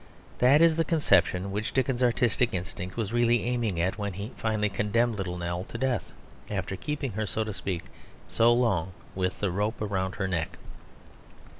That 0.39 0.63
is 0.63 0.77
the 0.77 0.83
conception 0.83 1.51
which 1.51 1.73
Dickens's 1.73 2.01
artistic 2.01 2.55
instinct 2.55 2.97
was 2.97 3.13
really 3.13 3.43
aiming 3.43 3.79
at 3.79 3.99
when 3.99 4.13
he 4.13 4.31
finally 4.35 4.67
condemned 4.67 5.13
Little 5.15 5.37
Nell 5.37 5.63
to 5.65 5.77
death, 5.77 6.11
after 6.49 6.75
keeping 6.75 7.11
her, 7.11 7.27
so 7.27 7.43
to 7.43 7.53
speak, 7.53 7.83
so 8.27 8.51
long 8.51 8.93
with 9.13 9.39
the 9.41 9.51
rope 9.51 9.75
round 9.79 10.15
her 10.15 10.27
neck. 10.27 10.57